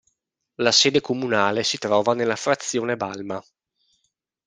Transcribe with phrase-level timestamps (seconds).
[0.55, 3.39] La sede comunale si trova nella frazione Balma.